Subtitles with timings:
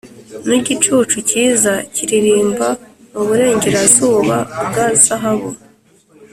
[0.47, 2.67] n'igicucu cyiza kiririmba
[3.11, 4.37] muburengerazuba
[4.69, 5.51] bwa zahabu.